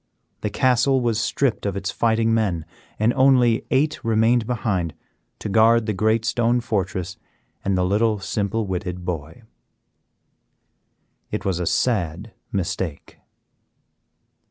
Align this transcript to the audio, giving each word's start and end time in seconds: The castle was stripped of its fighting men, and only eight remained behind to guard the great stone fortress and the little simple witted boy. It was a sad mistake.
The 0.39 0.49
castle 0.49 0.99
was 0.99 1.21
stripped 1.21 1.63
of 1.63 1.77
its 1.77 1.91
fighting 1.91 2.33
men, 2.33 2.65
and 2.97 3.13
only 3.13 3.67
eight 3.69 4.03
remained 4.03 4.47
behind 4.47 4.95
to 5.37 5.47
guard 5.47 5.85
the 5.85 5.93
great 5.93 6.25
stone 6.25 6.59
fortress 6.59 7.17
and 7.63 7.77
the 7.77 7.85
little 7.85 8.17
simple 8.17 8.65
witted 8.65 9.05
boy. 9.05 9.43
It 11.29 11.45
was 11.45 11.59
a 11.59 11.67
sad 11.67 12.31
mistake. 12.51 13.19